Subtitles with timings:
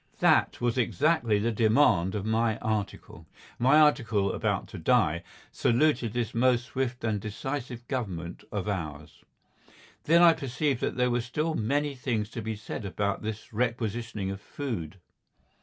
[0.17, 3.27] That was exactly the demand of my article.
[3.59, 9.21] My article, about to die, saluted this most swift and decisive Government of ours....
[10.05, 14.31] Then I perceived that there were still many things to be said about this requisitioning
[14.31, 14.97] of food.